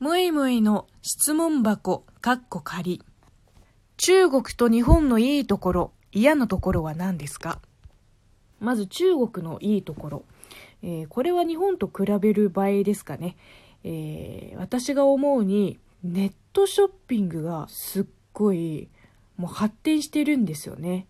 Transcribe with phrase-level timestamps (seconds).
[0.00, 3.02] むいむいの質問箱、かっこ仮。
[3.98, 7.60] 中国と日本のいいところ、嫌なところは何ですか？
[8.60, 10.24] まず中国のいいところ。
[10.82, 13.36] えー、これは日本と比べる場合ですかね。
[13.84, 18.88] えー、私が思うに、ネットショッピングがすっごい、
[19.36, 21.08] もう発展してるんですよね。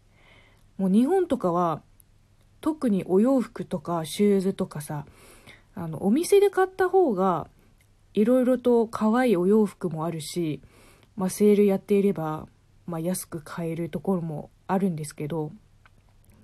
[0.78, 1.80] もう日本とかは、
[2.60, 5.06] 特にお洋服とかシューズとかさ、
[5.76, 7.46] あの、お店で買った方が、
[8.14, 10.60] いろいろと可愛いお洋服もあるし、
[11.16, 12.46] まあ、セールやっていれば、
[12.86, 15.52] まあ、安く買えるところもあるんですけど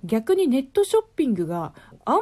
[0.04, 1.74] 逆にネットショッピングが
[2.04, 2.20] あんま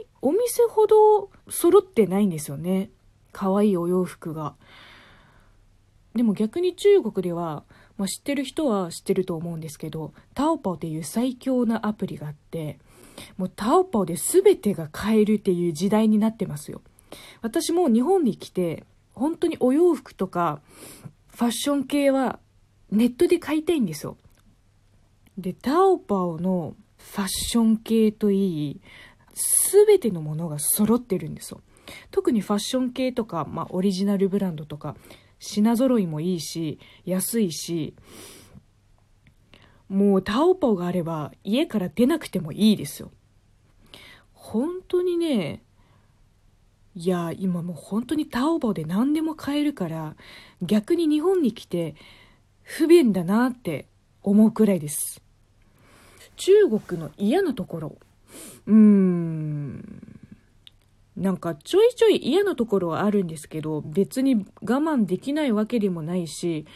[0.00, 2.90] りお店ほど揃ってないんですよね。
[3.32, 4.54] 可愛いお洋服が。
[6.14, 7.64] でも逆に中国では、
[7.96, 12.78] まあ、知ってる人は知ってると思うんですけどタオパオっていう最強なアプリがあって
[13.36, 16.82] もうタオパオで全てが買えるっていう時代になってますよ。
[17.42, 20.60] 私も日本に来て、本当にお洋服とか、
[21.28, 22.38] ファッション系は
[22.90, 24.16] ネットで買いたいんですよ。
[25.36, 28.80] で、タオパオのファッション系といい、
[29.34, 31.60] すべてのものが揃ってるんですよ。
[32.10, 34.96] 特にファッション系とか、まあ、オリジナルブランドとか、
[35.38, 37.94] 品揃いもいいし、安いし、
[39.88, 43.10] もうタオパオがあれば家から出なくてもいいですよ。
[44.32, 45.63] 本当にね、
[46.96, 50.14] いや今もう本当にタオバオで何でも買えるから
[50.62, 51.96] 逆に日本に来て
[52.62, 53.86] 不便だなって
[54.22, 55.20] 思うくらいです。
[56.36, 57.98] 中国の嫌なところ。
[58.66, 60.14] うーん。
[61.16, 66.66] なんかちょいちょい嫌なところはあるんですけど別に我慢できないわけでもないし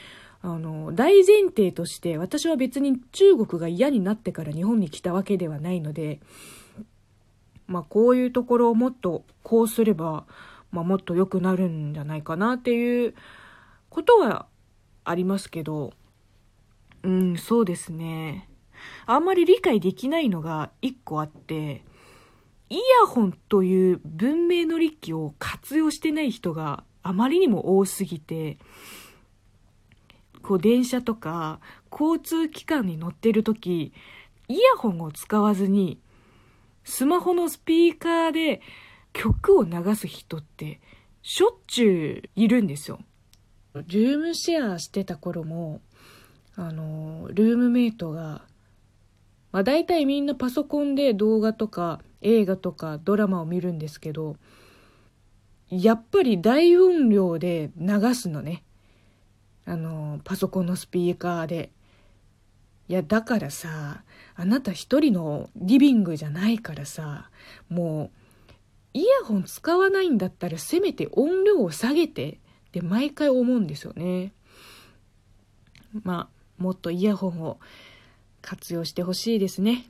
[0.43, 6.21] あの大前提として私は別に中国が嫌になってから日本に来たわけではないので
[7.69, 10.25] まあ、こういうところをもっとこうすれば、
[10.73, 13.15] まあ、もっと良くなるんじゃないかなっていう
[13.91, 14.47] ことは
[15.05, 15.93] ありますけど、
[17.03, 18.49] うん、そうですね。
[19.07, 21.84] あんまり理解できないのが一個あって、
[22.71, 28.59] イヤホンという文明の利器を活用してない人があまりにも多すぎて、
[30.43, 33.93] こう電車とか交通機関に乗ってる時、
[34.49, 35.99] イヤホンを使わずに
[36.88, 38.62] スマホのスピーカーで
[39.12, 40.81] 曲を流す人って
[41.21, 42.99] しょっちゅういるんですよ。
[43.75, 45.82] ルームシェアしてた頃も、
[46.56, 48.43] あの、ルームメイトが、
[49.53, 54.37] まあ大体みんなパソコンで動画とか映画とかドラマを見るんですけど、
[55.69, 58.65] やっぱり大音量で流すのね。
[59.66, 61.71] あの、パソコンのスピーカーで。
[62.88, 64.03] いや、だからさ、
[64.34, 67.31] あなた一人のリビングじゃないからさ、
[67.69, 68.10] も
[68.94, 72.31] う、イヤホン使わないんだったらせめて音量を下げて
[72.69, 74.32] って毎回思うんですよね。
[76.03, 77.59] まあ、もっとイヤホンを
[78.41, 79.87] 活用してほしいですね。